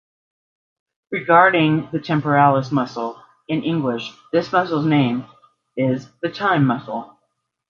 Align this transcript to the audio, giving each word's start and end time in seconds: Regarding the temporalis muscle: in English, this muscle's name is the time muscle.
Regarding 1.11 1.89
the 1.91 1.99
temporalis 1.99 2.71
muscle: 2.71 3.21
in 3.47 3.61
English, 3.63 4.11
this 4.31 4.51
muscle's 4.51 4.83
name 4.87 5.27
is 5.77 6.07
the 6.23 6.31
time 6.31 6.65
muscle. 6.65 7.19